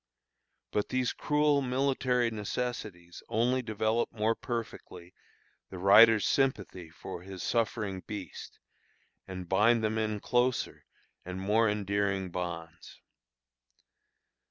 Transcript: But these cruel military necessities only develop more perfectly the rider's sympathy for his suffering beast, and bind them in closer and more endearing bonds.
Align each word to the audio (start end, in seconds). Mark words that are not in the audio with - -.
But 0.71 0.89
these 0.89 1.13
cruel 1.13 1.61
military 1.61 2.31
necessities 2.31 3.21
only 3.29 3.61
develop 3.61 4.11
more 4.11 4.33
perfectly 4.33 5.13
the 5.69 5.77
rider's 5.77 6.25
sympathy 6.25 6.89
for 6.89 7.21
his 7.21 7.43
suffering 7.43 8.01
beast, 8.07 8.57
and 9.27 9.47
bind 9.47 9.83
them 9.83 9.99
in 9.99 10.19
closer 10.19 10.85
and 11.23 11.39
more 11.39 11.69
endearing 11.69 12.31
bonds. 12.31 12.99